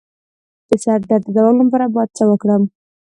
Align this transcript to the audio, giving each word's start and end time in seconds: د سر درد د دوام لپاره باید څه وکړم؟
د 0.67 0.69
سر 0.83 0.99
درد 1.09 1.23
د 1.27 1.31
دوام 1.37 1.55
لپاره 1.63 1.85
باید 1.95 2.09
څه 2.17 2.23
وکړم؟ 2.27 2.63